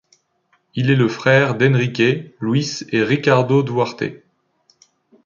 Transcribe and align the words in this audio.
Il 0.73 0.89
est 0.89 0.95
le 0.95 1.07
frère 1.07 1.53
d'Enrique, 1.55 2.33
Luis 2.39 2.79
et 2.91 3.03
Ricardo 3.03 3.61
Duarte. 3.61 4.05